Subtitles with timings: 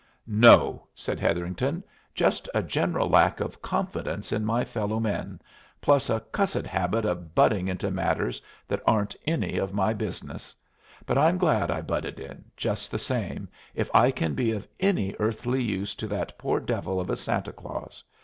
[0.25, 1.83] "No," said Hetherington.
[2.15, 5.39] "Just a general lack of confidence in my fellow men,
[5.79, 10.55] plus a cussed habit of butting into matters that aren't any of my business;
[11.05, 15.15] but I'm glad I butted in, just the same, if I can be of any
[15.19, 18.03] earthly use to that poor devil of a Santa Claus.